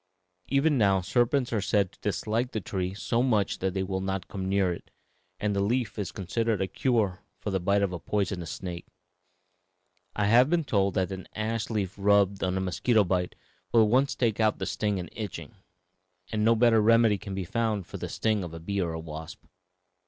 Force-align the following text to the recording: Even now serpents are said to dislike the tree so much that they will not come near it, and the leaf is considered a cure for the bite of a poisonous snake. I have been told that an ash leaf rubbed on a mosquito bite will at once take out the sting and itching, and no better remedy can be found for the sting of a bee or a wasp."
Even 0.47 0.79
now 0.79 0.99
serpents 1.01 1.53
are 1.53 1.61
said 1.61 1.91
to 1.91 1.99
dislike 1.99 2.53
the 2.53 2.59
tree 2.59 2.95
so 2.95 3.21
much 3.21 3.59
that 3.59 3.75
they 3.75 3.83
will 3.83 4.01
not 4.01 4.27
come 4.27 4.49
near 4.49 4.73
it, 4.73 4.89
and 5.39 5.55
the 5.55 5.59
leaf 5.59 5.99
is 5.99 6.11
considered 6.11 6.59
a 6.59 6.65
cure 6.65 7.21
for 7.37 7.51
the 7.51 7.59
bite 7.59 7.83
of 7.83 7.93
a 7.93 7.99
poisonous 7.99 8.49
snake. 8.49 8.87
I 10.15 10.25
have 10.25 10.49
been 10.49 10.63
told 10.63 10.95
that 10.95 11.11
an 11.11 11.27
ash 11.35 11.69
leaf 11.69 11.93
rubbed 11.99 12.43
on 12.43 12.57
a 12.57 12.61
mosquito 12.61 13.03
bite 13.03 13.35
will 13.71 13.83
at 13.83 13.89
once 13.89 14.15
take 14.15 14.39
out 14.39 14.57
the 14.57 14.65
sting 14.65 14.97
and 14.99 15.07
itching, 15.11 15.53
and 16.31 16.43
no 16.43 16.55
better 16.55 16.81
remedy 16.81 17.19
can 17.19 17.35
be 17.35 17.45
found 17.45 17.85
for 17.85 17.97
the 17.97 18.09
sting 18.09 18.43
of 18.43 18.55
a 18.55 18.59
bee 18.59 18.81
or 18.81 18.93
a 18.93 18.99
wasp." 18.99 19.43